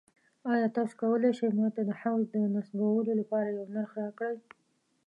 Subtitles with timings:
[0.51, 4.37] ایا تاسو کولی شئ ما ته د حوض د نصبولو لپاره یو نرخ راکړئ؟